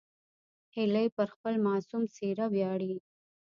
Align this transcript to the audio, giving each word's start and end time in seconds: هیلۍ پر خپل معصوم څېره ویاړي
هیلۍ 0.75 1.07
پر 1.15 1.27
خپل 1.33 1.53
معصوم 1.65 2.03
څېره 2.15 2.45
ویاړي 2.53 2.93